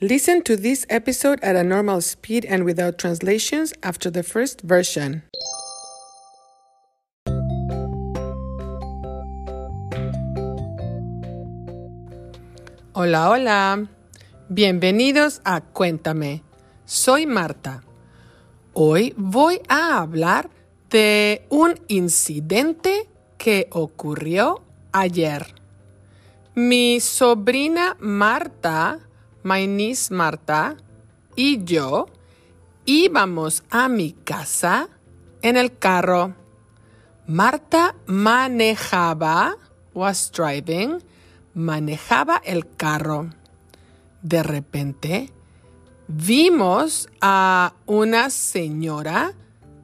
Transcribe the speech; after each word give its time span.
Listen 0.00 0.42
to 0.42 0.56
this 0.56 0.84
episode 0.90 1.38
at 1.40 1.54
a 1.54 1.62
normal 1.62 2.00
speed 2.00 2.44
and 2.46 2.64
without 2.64 2.98
translations 2.98 3.72
after 3.84 4.10
the 4.10 4.24
first 4.24 4.60
version. 4.62 5.22
Hola, 12.92 13.30
hola. 13.30 13.88
Bienvenidos 14.48 15.40
a 15.44 15.60
Cuéntame. 15.60 16.42
Soy 16.84 17.24
Marta. 17.26 17.84
Hoy 18.72 19.14
voy 19.16 19.60
a 19.68 20.00
hablar 20.00 20.50
de 20.90 21.46
un 21.50 21.78
incidente 21.86 23.08
que 23.38 23.68
ocurrió 23.70 24.64
ayer. 24.90 25.54
Mi 26.56 26.98
sobrina 26.98 27.96
Marta, 28.00 28.98
my 29.44 29.66
niece 29.66 30.12
Marta, 30.12 30.76
y 31.36 31.62
yo 31.64 32.06
íbamos 32.84 33.62
a 33.70 33.88
mi 33.88 34.12
casa 34.12 34.88
en 35.42 35.56
el 35.56 35.78
carro. 35.78 36.34
Marta 37.26 37.94
manejaba, 38.06 39.56
was 39.94 40.32
driving, 40.32 41.02
manejaba 41.54 42.40
el 42.44 42.74
carro. 42.76 43.30
De 44.22 44.42
repente, 44.42 45.30
vimos 46.08 47.08
a 47.20 47.74
una 47.86 48.30
señora 48.30 49.34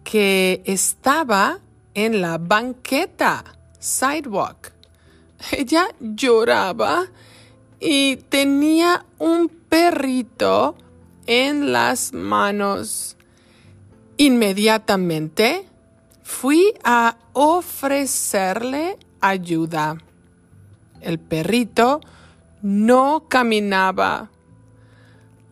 que 0.05 0.63
estaba 0.65 1.61
en 1.95 2.21
la 2.21 2.39
banqueta, 2.39 3.45
sidewalk. 3.79 4.73
Ella 5.53 5.89
lloraba 6.01 7.07
y 7.81 8.17
tenía 8.17 9.07
un 9.19 9.49
perrito 9.49 10.77
en 11.27 11.73
las 11.73 12.13
manos. 12.13 13.17
Inmediatamente 14.19 15.67
fui 16.23 16.75
a 16.85 17.17
ofrecerle 17.33 18.99
ayuda. 19.21 19.97
El 21.01 21.19
perrito 21.19 22.01
no 22.61 23.25
caminaba. 23.29 24.31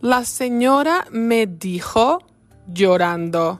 La 0.01 0.23
señora 0.23 1.07
me 1.11 1.47
dijo 1.47 2.19
llorando, 2.67 3.59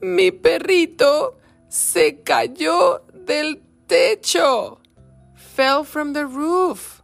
mi 0.00 0.32
perrito 0.32 1.38
se 1.68 2.20
cayó 2.22 3.04
del 3.14 3.62
techo. 3.86 4.80
Fell 5.34 5.84
from 5.84 6.12
the 6.12 6.24
roof. 6.24 6.99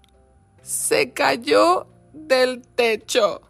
Se 0.66 1.12
cayó 1.12 1.86
del 2.12 2.62
techo. 2.66 3.40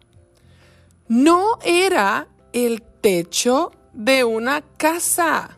No 1.07 1.57
era 1.63 2.27
el 2.53 2.83
techo 2.83 3.71
de 3.91 4.23
una 4.23 4.61
casa. 4.61 5.57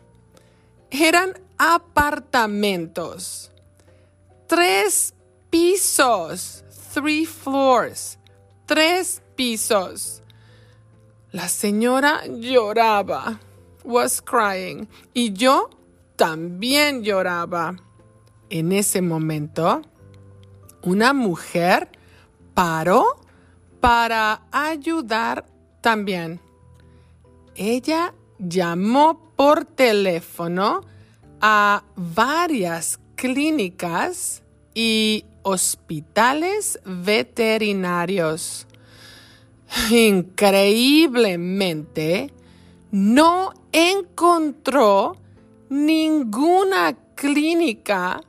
Eran 0.90 1.38
apartamentos. 1.58 3.52
Tres 4.46 5.12
pisos. 5.50 6.64
Three 6.94 7.26
floors. 7.26 8.18
Tres 8.64 9.20
pisos. 9.36 10.22
La 11.30 11.46
señora 11.46 12.22
lloraba. 12.26 13.38
Was 13.84 14.22
crying. 14.22 14.88
Y 15.12 15.34
yo 15.34 15.68
también 16.16 17.02
lloraba. 17.02 17.76
En 18.48 18.72
ese 18.72 19.02
momento, 19.02 19.82
una 20.82 21.12
mujer 21.12 21.90
paró 22.54 23.20
para 23.80 24.42
ayudar 24.50 25.46
también. 25.80 26.40
Ella 27.54 28.12
llamó 28.38 29.32
por 29.36 29.64
teléfono 29.64 30.80
a 31.40 31.84
varias 31.96 32.98
clínicas 33.16 34.42
y 34.74 35.24
hospitales 35.42 36.78
veterinarios. 36.84 38.66
Increíblemente, 39.90 42.32
no 42.90 43.52
encontró 43.72 45.16
ninguna 45.68 46.96
clínica 47.14 48.20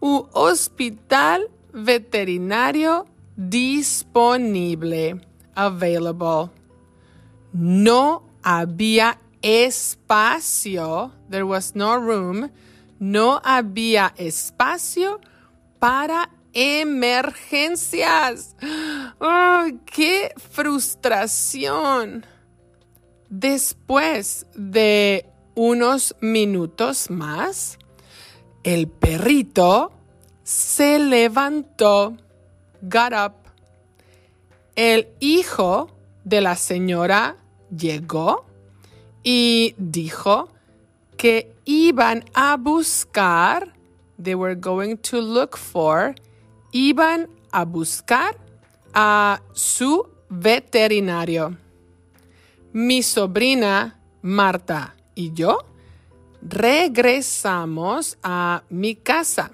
u 0.00 0.26
hospital 0.32 1.48
veterinario 1.72 3.06
disponible, 3.36 5.20
available. 5.54 6.50
No 7.52 8.24
había 8.42 9.18
espacio, 9.42 11.12
there 11.28 11.44
was 11.44 11.74
no 11.74 11.98
room, 11.98 12.50
no 12.98 13.40
había 13.44 14.14
espacio 14.16 15.20
para 15.78 16.30
emergencias. 16.52 18.56
¡Qué 19.86 20.32
frustración! 20.36 22.26
Después 23.28 24.46
de 24.54 25.26
unos 25.54 26.14
minutos 26.20 27.10
más, 27.10 27.78
el 28.62 28.88
perrito 28.88 29.92
se 30.42 30.98
levantó, 30.98 32.16
got 32.82 33.12
up. 33.12 33.34
El 34.74 35.08
hijo 35.20 35.90
de 36.24 36.40
la 36.40 36.56
señora 36.56 37.36
llegó 37.76 38.44
y 39.22 39.74
dijo 39.76 40.48
que 41.16 41.54
iban 41.64 42.24
a 42.34 42.56
buscar, 42.56 43.72
they 44.20 44.34
were 44.34 44.54
going 44.56 44.96
to 44.96 45.20
look 45.20 45.56
for, 45.56 46.14
iban 46.72 47.28
a 47.52 47.64
buscar 47.64 48.36
a 48.94 49.40
su 49.52 50.08
veterinario. 50.28 51.56
Mi 52.72 53.02
sobrina 53.02 54.00
Marta 54.22 54.94
y 55.14 55.32
yo 55.32 55.58
regresamos 56.40 58.18
a 58.22 58.62
mi 58.70 58.96
casa. 58.96 59.50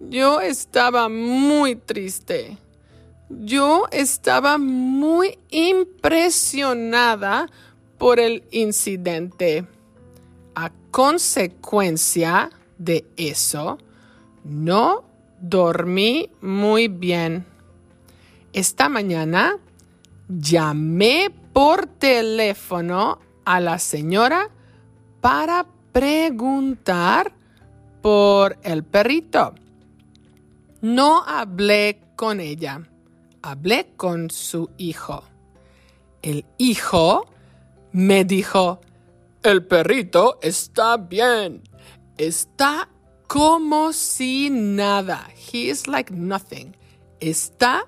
Yo 0.00 0.40
estaba 0.40 1.10
muy 1.10 1.76
triste. 1.76 2.56
Yo 3.28 3.86
estaba 3.92 4.56
muy 4.56 5.38
impresionada 5.50 7.46
por 7.98 8.18
el 8.18 8.42
incidente. 8.50 9.66
A 10.54 10.72
consecuencia 10.90 12.48
de 12.78 13.04
eso, 13.18 13.76
no 14.42 15.04
dormí 15.38 16.30
muy 16.40 16.88
bien. 16.88 17.44
Esta 18.54 18.88
mañana 18.88 19.58
llamé 20.28 21.30
por 21.52 21.86
teléfono 21.86 23.18
a 23.44 23.60
la 23.60 23.78
señora 23.78 24.48
para 25.20 25.66
preguntar 25.92 27.32
por 28.00 28.56
el 28.62 28.82
perrito. 28.82 29.54
No 30.80 31.22
hablé 31.26 32.00
con 32.16 32.40
ella, 32.40 32.82
hablé 33.42 33.92
con 33.96 34.30
su 34.30 34.70
hijo. 34.78 35.24
El 36.22 36.44
hijo 36.58 37.26
me 37.92 38.24
dijo, 38.24 38.80
el 39.42 39.64
perrito 39.66 40.38
está 40.42 40.96
bien, 40.96 41.62
está 42.16 42.88
como 43.26 43.92
si 43.92 44.50
nada. 44.50 45.28
He 45.52 45.70
is 45.70 45.86
like 45.86 46.12
nothing. 46.12 46.76
Está 47.20 47.86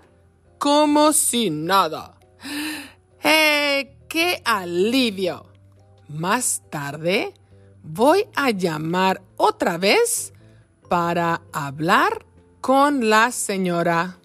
como 0.58 1.12
si 1.12 1.50
nada. 1.50 2.19
¡Qué 4.12 4.43
alivio! 4.44 5.46
Más 6.08 6.62
tarde 6.69 7.32
voy 7.82 8.26
a 8.37 8.50
llamar 8.50 9.22
otra 9.38 9.78
vez 9.78 10.34
para 10.90 11.40
hablar 11.50 12.26
con 12.62 13.11
la 13.11 13.31
señora. 13.32 14.17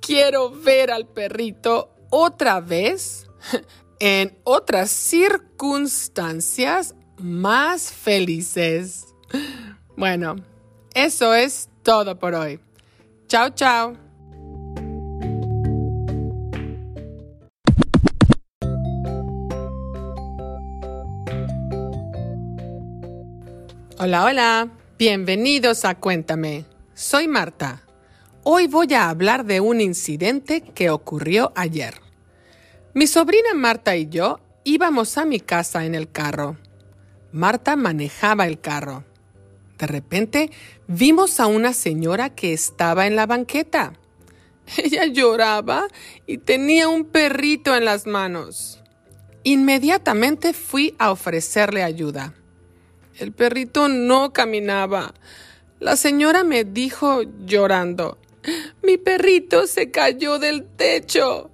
Quiero 0.00 0.50
ver 0.50 0.90
al 0.90 1.06
perrito 1.06 1.94
otra 2.10 2.58
vez 2.60 3.28
en 4.00 4.36
otras 4.42 4.90
circunstancias 4.90 6.96
más 7.18 7.92
felices. 7.92 9.06
Bueno, 9.96 10.34
eso 10.94 11.34
es 11.34 11.68
todo 11.82 12.18
por 12.18 12.34
hoy. 12.34 12.58
Chao, 13.28 13.50
chao. 13.50 13.92
Hola, 23.98 24.24
hola. 24.24 24.68
Bienvenidos 24.98 25.84
a 25.84 25.94
Cuéntame. 25.96 26.75
Soy 26.98 27.28
Marta. 27.28 27.82
hoy 28.42 28.68
voy 28.68 28.94
a 28.94 29.10
hablar 29.10 29.44
de 29.44 29.60
un 29.60 29.82
incidente 29.82 30.62
que 30.62 30.88
ocurrió 30.88 31.52
ayer. 31.54 31.92
Mi 32.94 33.06
sobrina 33.06 33.52
Marta 33.54 33.96
y 33.96 34.08
yo 34.08 34.40
íbamos 34.64 35.18
a 35.18 35.26
mi 35.26 35.38
casa 35.38 35.84
en 35.84 35.94
el 35.94 36.10
carro. 36.10 36.56
Marta 37.32 37.76
manejaba 37.76 38.46
el 38.46 38.58
carro. 38.60 39.04
De 39.76 39.86
repente 39.86 40.50
vimos 40.88 41.38
a 41.38 41.48
una 41.48 41.74
señora 41.74 42.30
que 42.30 42.54
estaba 42.54 43.06
en 43.06 43.14
la 43.14 43.26
banqueta. 43.26 43.92
Ella 44.78 45.04
lloraba 45.04 45.88
y 46.26 46.38
tenía 46.38 46.88
un 46.88 47.04
perrito 47.04 47.76
en 47.76 47.84
las 47.84 48.06
manos. 48.06 48.82
Inmediatamente 49.42 50.54
fui 50.54 50.94
a 50.98 51.10
ofrecerle 51.10 51.82
ayuda. 51.82 52.32
El 53.18 53.32
perrito 53.32 53.86
no 53.88 54.32
caminaba. 54.32 55.12
La 55.78 55.96
señora 55.96 56.42
me 56.42 56.64
dijo 56.64 57.22
llorando, 57.44 58.18
mi 58.82 58.96
perrito 58.96 59.66
se 59.66 59.90
cayó 59.90 60.38
del 60.38 60.64
techo. 60.64 61.50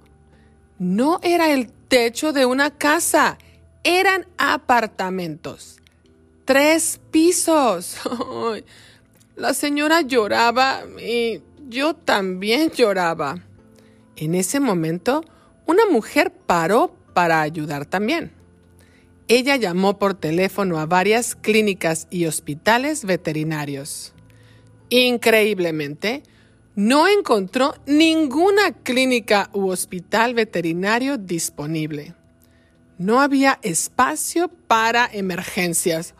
No 0.79 1.19
era 1.23 1.51
el 1.51 1.71
techo 1.71 2.31
de 2.31 2.45
una 2.45 2.71
casa, 2.71 3.37
eran 3.83 4.25
apartamentos. 4.37 5.79
Tres 6.45 6.99
pisos. 7.11 7.97
La 9.35 9.53
señora 9.53 10.01
lloraba 10.01 10.83
y 10.99 11.41
yo 11.67 11.93
también 11.95 12.71
lloraba. 12.71 13.43
En 14.15 14.35
ese 14.35 14.59
momento, 14.59 15.25
una 15.65 15.85
mujer 15.87 16.31
paró 16.31 16.95
para 17.13 17.41
ayudar 17.41 17.85
también. 17.85 18.31
Ella 19.27 19.55
llamó 19.55 19.97
por 19.99 20.15
teléfono 20.15 20.79
a 20.79 20.85
varias 20.85 21.35
clínicas 21.35 22.07
y 22.09 22.25
hospitales 22.25 23.05
veterinarios. 23.05 24.13
Increíblemente, 24.89 26.23
no 26.75 27.07
encontró 27.07 27.75
ninguna 27.85 28.73
clínica 28.73 29.49
u 29.53 29.69
hospital 29.69 30.33
veterinario 30.33 31.17
disponible. 31.17 32.15
No 32.97 33.21
había 33.21 33.59
espacio 33.61 34.49
para 34.49 35.09
emergencias. 35.11 36.15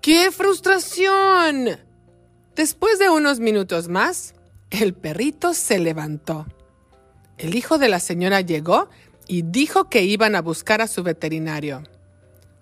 ¡Qué 0.00 0.30
frustración! 0.30 1.78
Después 2.54 2.98
de 2.98 3.10
unos 3.10 3.40
minutos 3.40 3.88
más, 3.88 4.34
el 4.70 4.94
perrito 4.94 5.52
se 5.52 5.78
levantó. 5.78 6.46
El 7.38 7.54
hijo 7.54 7.76
de 7.76 7.88
la 7.88 8.00
señora 8.00 8.40
llegó 8.40 8.88
y 9.28 9.42
dijo 9.42 9.90
que 9.90 10.04
iban 10.04 10.34
a 10.34 10.42
buscar 10.42 10.80
a 10.80 10.86
su 10.86 11.02
veterinario. 11.02 11.82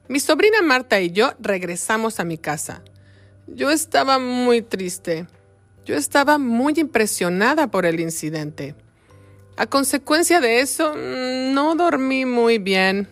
Mi 0.06 0.20
sobrina 0.20 0.60
Marta 0.60 1.00
y 1.00 1.12
yo 1.12 1.32
regresamos 1.40 2.20
a 2.20 2.24
mi 2.24 2.36
casa. 2.36 2.82
Yo 3.46 3.70
estaba 3.70 4.18
muy 4.18 4.60
triste. 4.60 5.26
Yo 5.86 5.96
estaba 5.96 6.36
muy 6.36 6.74
impresionada 6.76 7.68
por 7.68 7.86
el 7.86 8.00
incidente. 8.00 8.74
A 9.56 9.66
consecuencia 9.66 10.40
de 10.40 10.60
eso, 10.60 10.94
no 10.94 11.74
dormí 11.74 12.26
muy 12.26 12.58
bien. 12.58 13.08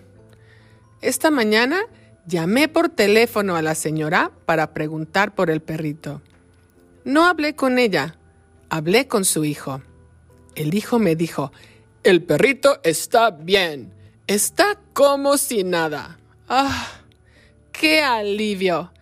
Esta 1.01 1.31
mañana 1.31 1.81
llamé 2.27 2.69
por 2.69 2.91
teléfono 2.91 3.57
a 3.57 3.63
la 3.63 3.75
señora 3.75 4.31
para 4.45 4.75
preguntar 4.75 5.35
por 5.35 5.51
el 5.51 5.63
perrito. 5.63 6.21
No 7.05 7.27
hablé 7.27 7.55
con 7.55 7.79
ella, 7.79 8.17
hablé 8.69 9.09
con 9.09 9.25
su 9.25 9.45
hijo. 9.45 9.83
El 10.55 10.75
hijo 10.75 10.99
me 10.99 11.17
dijo, 11.17 11.53
el 12.05 12.23
perrito 12.23 12.81
está 12.83 13.31
bien, 13.31 13.95
está 14.27 14.79
como 14.93 15.39
si 15.39 15.65
nada. 15.65 16.19
¡Ah! 16.49 16.89
¡Qué 17.73 18.03
alivio! 18.03 18.93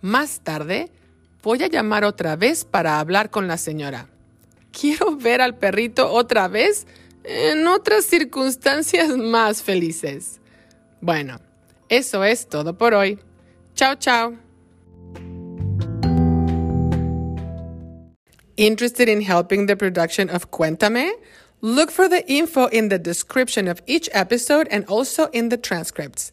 Más 0.00 0.40
tarde 0.40 0.90
voy 1.42 1.62
a 1.62 1.68
llamar 1.68 2.04
otra 2.04 2.36
vez 2.36 2.64
para 2.64 3.00
hablar 3.00 3.30
con 3.30 3.48
la 3.48 3.58
señora. 3.58 4.08
Quiero 4.72 5.16
ver 5.16 5.40
al 5.40 5.56
perrito 5.56 6.10
otra 6.10 6.48
vez 6.48 6.86
en 7.24 7.66
otras 7.66 8.04
circunstancias 8.04 9.16
más 9.16 9.62
felices. 9.62 10.40
Bueno, 11.00 11.40
eso 11.88 12.24
es 12.24 12.48
todo 12.48 12.76
por 12.76 12.94
hoy. 12.94 13.18
Chao, 13.74 13.94
chao. 13.96 14.36
Interested 18.56 19.08
in 19.08 19.22
helping 19.22 19.66
the 19.66 19.76
production 19.76 20.28
of 20.28 20.50
Cuéntame? 20.50 21.10
Look 21.62 21.90
for 21.90 22.08
the 22.08 22.24
info 22.30 22.66
in 22.66 22.88
the 22.88 22.98
description 22.98 23.68
of 23.68 23.82
each 23.86 24.08
episode 24.12 24.68
and 24.70 24.84
also 24.86 25.28
in 25.32 25.48
the 25.48 25.56
transcripts. 25.56 26.32